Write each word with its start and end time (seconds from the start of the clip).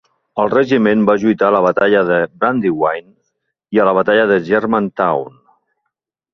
El 0.43 0.47
regiment 0.53 1.03
va 1.09 1.15
lluitar 1.23 1.49
a 1.49 1.55
la 1.57 1.61
Batalla 1.65 2.01
de 2.07 2.17
Brandywine 2.39 3.13
i 3.79 3.83
a 3.83 3.87
la 3.91 3.95
Batalla 4.01 4.27
de 4.35 4.41
Germantown. 4.51 5.41